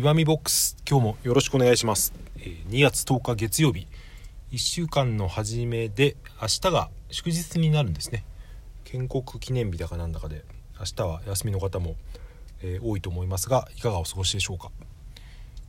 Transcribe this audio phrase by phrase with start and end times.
[0.00, 3.86] 岩見ボックス今日もよろしくお願いします、え2月10日月曜日。
[4.50, 8.24] 1週間の初めで明日が祝日になるんですね。
[8.84, 10.42] 建国記念日だかなんだかで
[10.78, 11.96] 明日は休みの方も、
[12.62, 14.70] え多いと思いますがいかがお過ごしでしょうか、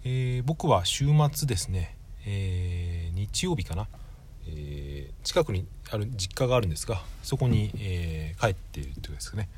[0.05, 3.89] えー僕は週末ですね、えー日曜日かな、
[4.47, 9.49] えー近くにある実家があるんですがそこに、えー帰っているというですね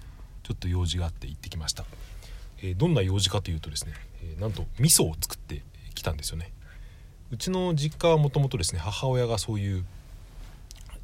[0.42, 1.86] ちょっと用事があって行ってきました。
[2.64, 3.94] えどんな用事かというとですね、
[4.24, 5.62] えなんと味噌を作って
[5.94, 6.52] きたんですよね。
[7.30, 9.86] うちの実家はもともとですね母親がそういう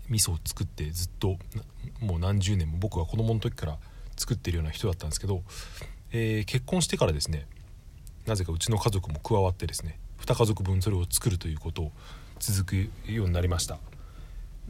[0.10, 1.38] 味噌を作ってずっと
[2.00, 3.78] もう何十年も僕は子供の時から
[4.16, 5.44] 作ってるような人だったんですけど、
[6.12, 7.46] えー結婚してからですね
[8.26, 11.92] なぜかうちの家族も加わってですね2家族分それを作るということを
[12.40, 13.80] 続くようになりました。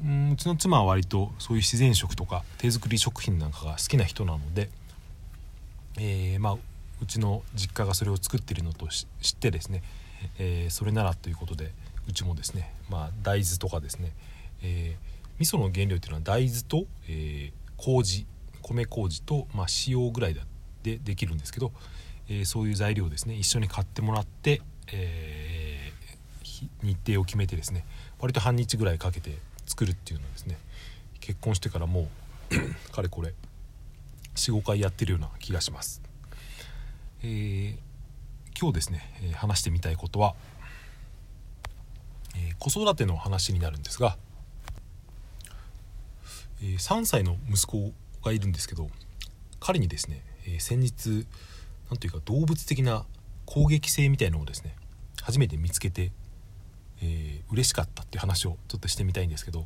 [0.01, 4.69] うんうちの妻は割とそういう自然食とか手作り食品なんかが好きな人なので
[5.97, 6.57] えーまあ、
[7.01, 9.83] うちの実家がそれを作っているのと知ってですね、
[10.37, 11.71] えーそれならということで
[12.07, 14.11] うちもですね、まあ、大豆とかですね、
[14.63, 18.25] えー味噌の原料というのは大豆と、えー麹
[18.61, 20.35] 米麹と、まあ、塩ぐらい
[20.83, 21.71] でできるんですけど、
[22.27, 25.99] えーそういう材料をですね一緒に買ってもらって、えー
[26.83, 27.85] 日程を決めてですね
[28.19, 30.57] 割と半日ぐらいかけて作るっていうのはですね。
[31.21, 32.07] 結婚してからも
[32.49, 33.33] う かれこれ
[34.35, 36.01] 45回やってるような気がします、
[37.21, 37.75] えー
[38.61, 39.01] 今日ですね、
[39.35, 40.35] 話してみたいことは、
[42.35, 44.17] えー子育ての話になるんですが、
[46.61, 48.89] えー3歳の息子がいるんですけど
[49.59, 51.25] 彼にですね、え先日
[51.89, 53.05] なんというか動物的な
[53.45, 54.75] 攻撃性みたいのをですね
[55.21, 56.11] 初めて見つけて、
[57.01, 59.65] えー嬉しかったっていう話をちょっとしてみたいんですけど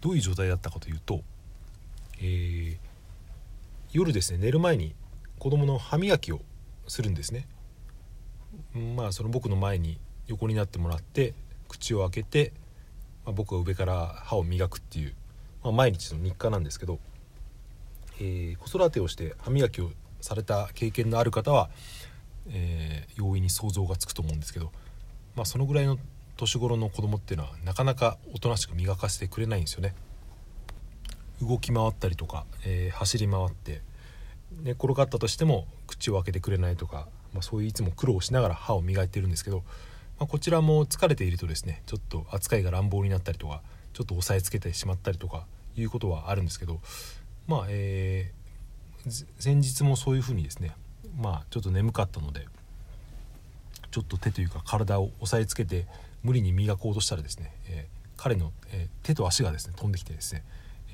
[0.00, 1.22] どういう状態だったかというと、
[2.20, 2.76] えー
[3.92, 4.94] 夜ですね寝る前に
[5.38, 6.40] 子供の歯磨きを
[6.88, 7.46] するんですね
[8.96, 11.34] まあその僕の前に横になってもらって
[11.68, 12.52] 口を開けて、
[13.24, 15.14] まあ、僕は上から歯を磨くっていう、
[15.62, 16.98] まあ、毎日の日課なんですけど、
[18.20, 19.90] えー子育てをして歯磨きを
[20.20, 21.68] された経験のある方は、
[22.48, 24.72] えー容易に想像がつくと思うんですけど、
[25.36, 25.98] まあ、そのぐらいの
[26.36, 29.94] 年頃の子供っていうのはなかなかおとなしく磨かせてくれないんですよね。
[31.40, 33.82] 動き回ったりとか、えー走り回って
[34.62, 39.58] 寝転がったとしても口を開けてくれないとか、まあ、そういういつも苦労しながら歯を磨いてるんですけど、
[40.18, 46.80] まあ、こちらも疲れているとですねちょっと扱いが乱暴になったりとかちょっと押さえつけてしまったりとかいうことはあるんですけど
[47.46, 48.44] まあえー
[49.06, 50.74] ず前日もそういうふうにですね
[51.20, 52.46] まあちょっと眠かったので
[53.90, 55.86] ちょっと手というか体を押さえつけて
[56.22, 60.42] 無理に磨こうとしたらですね、えー彼の、えー手と足がですね飛んできてですね、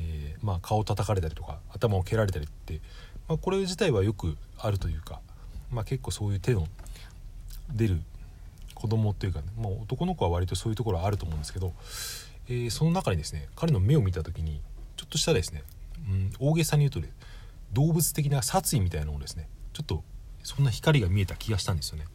[0.01, 2.81] えーまあ、顔を叩かれたりとか頭を蹴られたりって、
[3.31, 5.21] まあ、これ自体はよくあるというか、
[5.71, 6.67] まあ、結構そういう手の
[7.73, 8.01] 出る
[8.75, 11.73] 子供というか、ね、まあ、男の子は割とそういうところはあると思うんですけど、
[12.49, 14.61] えーその中にですね彼の目を見た時に
[14.97, 15.63] ちょっとしたですね、
[16.09, 17.13] うん、大げさに言うとね
[17.73, 20.03] 動物的な殺意みたいなのをですねちょっと
[20.43, 22.07] そんな光が見えた気がしたんですよね。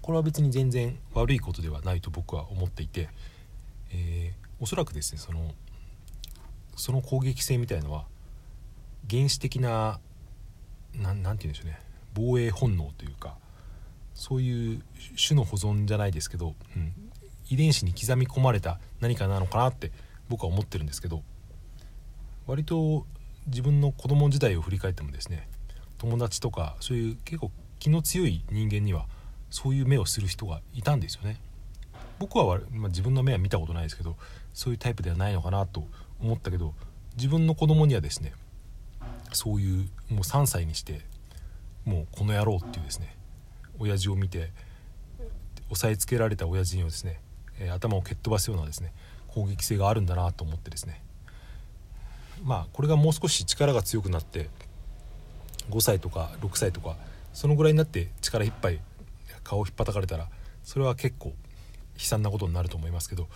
[0.00, 3.10] これは別に全然悪いことではないと僕は思っていて、
[3.90, 5.50] えーおそらくですねその
[6.76, 8.06] その攻撃性みたいのは
[9.12, 10.00] 原始的な
[10.94, 11.78] なんなんて言うんでしょうね
[12.14, 13.36] 防衛本能というか
[14.14, 14.82] そういう
[15.16, 16.92] 種の保存じゃないですけど、うん、
[17.50, 19.92] 遺伝子に刻み込まれた何かなのかなって
[20.30, 21.22] 僕は思ってるんですけど
[22.46, 23.06] 割と
[23.48, 25.48] 自分の子供時代を振り返ってもですね
[25.98, 29.06] 友達とかそういう結構気の強い人間には
[29.50, 31.36] そういう目をする人がいたんですよね。
[32.18, 34.16] 僕は、まあ、自分の目は見たことないですけど
[34.54, 35.84] そういうタイプではないのかなと
[36.20, 36.74] 思ったけど
[37.16, 38.32] 自分の子供にはですね
[39.32, 41.00] そういうもう3歳にして
[41.84, 43.16] もうこの野郎っていうですね
[43.78, 44.50] 親父を見て
[45.70, 47.18] 押さえつけられた親父にはですね、
[47.58, 48.92] え頭を蹴っ飛ばすようなですね
[49.28, 51.02] 攻撃性があるんだなと思ってですね。
[52.44, 54.50] まあこれがもう少し力が強くなって
[55.70, 56.96] 5歳とか6歳とか
[57.32, 58.80] そのぐらいになって力いっぱい
[59.44, 60.28] 顔を引っ叩かれたら
[60.62, 61.34] それは結構悲
[61.98, 63.28] 惨なことになると思いますけど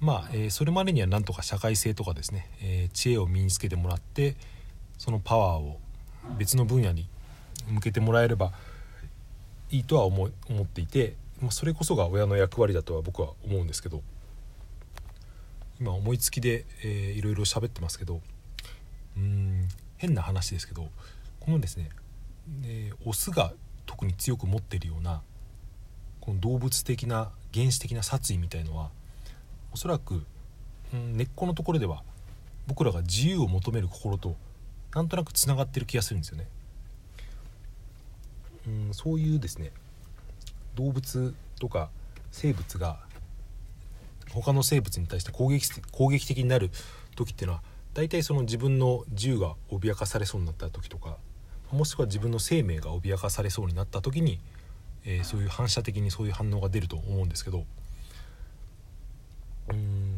[0.00, 4.36] まあ、えーそれまでにはなんとか社会性とかですね、えー知恵を身につけてもらって
[5.04, 5.78] そのパワーを
[6.38, 7.06] 別の分野に
[7.68, 8.52] 向けてもらえれば
[9.70, 14.02] いいとは思思っていて、まあ、それこそが親の役割だとは僕は思うんですけど
[15.78, 18.22] 今思いつきで、えーいろいろ喋ってますけど
[19.18, 19.68] うーん
[19.98, 20.88] 変な話ですけど
[21.38, 21.90] このですね、
[22.64, 23.52] えーオスが
[23.84, 25.20] 特に強く持っているような
[26.22, 28.88] この動物的な原始的な殺意みたいのは
[29.70, 30.24] おそらく、
[30.94, 32.02] 根っこのところでは
[32.66, 34.36] 僕らが自由を求める心と
[34.94, 36.46] なんとなくつながってる気がするんですよね。
[38.66, 39.72] うん、そういうですね
[40.74, 41.90] 動物とか
[42.30, 42.98] 生物が
[44.30, 46.70] 他の生物に対して攻撃攻撃的になる
[47.14, 47.62] 時っていうのは
[47.92, 51.18] 大体その自分の自由が脅かされそうになった時とか
[51.70, 54.40] もしくは自分の生命が脅かされそうになった時に、
[55.04, 57.64] えー、そういう反射的にそういう反応が出ると思うんですけど
[59.68, 60.16] うん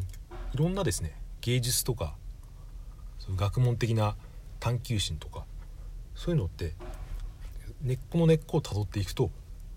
[0.53, 2.15] いろんなですね芸術とか
[3.35, 4.15] 学問的な
[4.59, 5.45] 探求心とか
[6.15, 6.73] そういうのって
[7.81, 9.29] 根っこの根っこをたどっていくと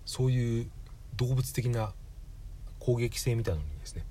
[0.05, 0.69] そういう
[1.15, 1.93] 動物的な
[2.79, 4.05] 攻撃性みたいなのにですね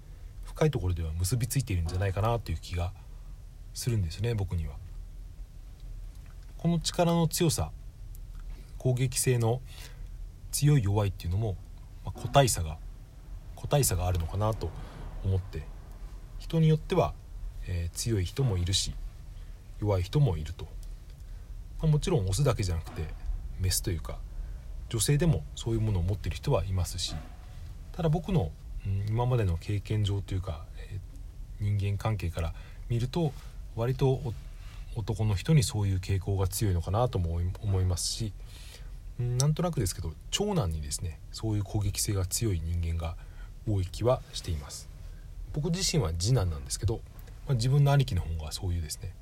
[0.45, 2.93] 深いところでは結びついているんじゃないかなという気が
[3.75, 4.75] するんですね僕には。
[6.59, 7.71] この力の強さ
[8.77, 9.63] 攻撃性の
[10.53, 11.57] 強い弱いっていうのも、
[12.05, 12.77] まあ、個体差が
[13.57, 14.71] 個体差があるのかなと
[15.25, 15.63] 思って
[16.39, 17.15] 人によっては、
[17.67, 18.95] えー、強い人もいるし
[19.81, 20.67] 弱い人もいると、
[21.81, 23.05] まあ、もちろんオスだけじゃなくて
[23.61, 24.19] メスというか
[24.89, 27.15] 女性でもそういうものを持ってる人はいますし
[27.93, 28.51] ただ僕の、
[29.09, 32.55] 今までの経験上というか、えー、人間関係から
[32.89, 33.33] 見ると
[33.77, 34.21] 割と
[34.97, 38.33] 男の人にそういう傾向が強いのかなとも思いますし
[39.19, 43.17] なんとなくですけど長男にですねそういう攻撃性が強い人間が
[43.69, 44.89] 多い気はしています。
[45.53, 47.01] 僕自身は次男なんですけど、
[47.47, 49.13] まあ、自分の兄貴の方がそういうですね、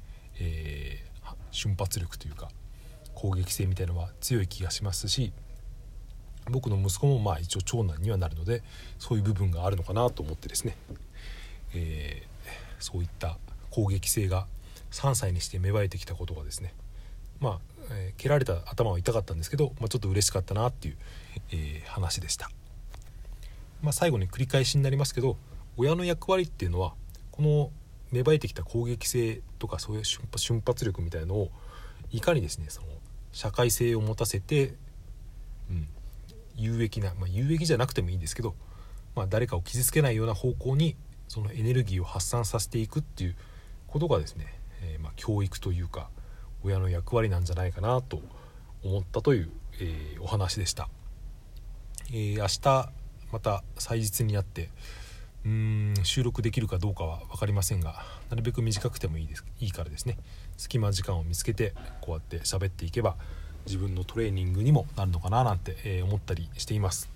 [0.40, 2.48] えー、瞬発力というか
[3.14, 5.32] 攻撃性みたいなのは強い気がしますし
[6.50, 8.62] 僕の息子もまあ一応長男にはなるので
[8.98, 10.76] そういう部分があるのかなと思ってですね、
[11.74, 12.48] えー、
[12.78, 13.38] そういった
[13.70, 14.46] 攻撃性が
[14.90, 16.74] 3歳にして芽生えてきたことがですね
[17.40, 17.58] まあ、
[17.92, 20.96] えー、蹴られた頭は痛かったんですけど、まあ、ちょっと嬉しかったなっていう、
[21.52, 22.50] えー、話でした、
[23.82, 25.36] まあ、最後に繰り返しになりますけど
[25.76, 26.94] 親の役割っていうのは
[27.30, 27.70] この
[28.12, 31.50] 芽生えてきた攻撃性とかそういう瞬発力みたいのを
[32.10, 32.88] いかにですねその
[33.32, 34.74] 社会性を持たせて、
[35.70, 35.88] うん、
[36.56, 38.54] 有益な、まあ、有益じゃなくてもいいんですけど、
[39.14, 40.96] まあ、誰かを傷つけないような方向に
[41.28, 43.36] そのエネルギーを発散させていくっていう
[43.86, 46.10] ことがですねえー、まあ、教育というか
[46.62, 48.20] 親の役割なんじゃないかなと
[48.82, 49.50] 思ったという、
[49.80, 50.88] えー、お話でした、
[52.10, 52.92] えー、明日
[53.32, 54.70] また祭日になって
[55.44, 59.44] うーん収録できるかどうかは分かりませんがなるべく短くてもいいです。
[59.60, 60.18] いいからですね。
[60.56, 63.16] 隙間時間を見つけてこうやって喋っていけば
[63.66, 67.10] 自分のトレーニングにもなるのかななんて、え思ったりしています、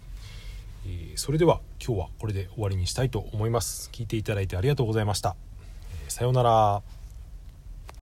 [0.87, 3.89] えそれでは今日はこれで終わりにしたいと思います。
[3.93, 5.35] 聞いていただいてありがとうございました、
[6.07, 7.02] えさようなら。